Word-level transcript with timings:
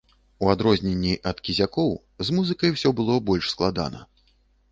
У 0.45 0.47
адрозненні 0.53 1.11
ад 1.31 1.43
кізякоў, 1.49 1.91
з 2.29 2.37
музыкай 2.37 2.73
было 2.73 3.05
ўсё 3.13 3.23
больш 3.31 3.45
складана. 3.53 3.99